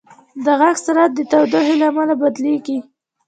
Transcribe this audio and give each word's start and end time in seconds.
د 0.43 0.45
غږ 0.59 0.75
سرعت 0.85 1.11
د 1.15 1.19
تودوخې 1.31 1.75
له 1.79 1.85
امله 1.91 2.13
بدلېږي. 2.21 2.77